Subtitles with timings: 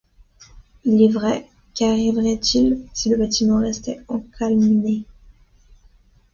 [0.83, 1.45] Il est vrai,
[1.75, 5.03] qu’arriverait-il si le bâtiment restait encalminé?...